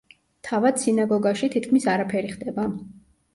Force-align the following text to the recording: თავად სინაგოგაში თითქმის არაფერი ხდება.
თავად 0.47 0.79
სინაგოგაში 0.83 1.49
თითქმის 1.57 1.87
არაფერი 1.93 2.33
ხდება. 2.33 2.67